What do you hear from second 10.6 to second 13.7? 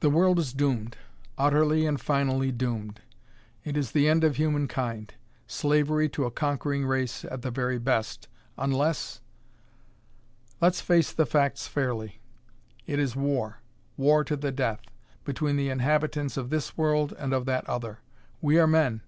"Let us face the facts fairly. It is war